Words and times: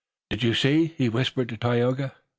"Did 0.31 0.41
you 0.41 0.55
see!" 0.55 0.95
he 0.97 1.09
whispered 1.09 1.47
to 1.49 1.57
Tayoga. 1.57 2.13